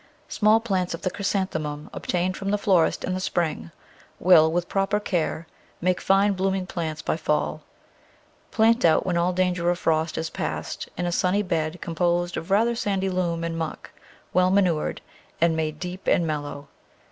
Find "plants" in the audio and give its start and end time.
0.59-0.95, 6.65-7.03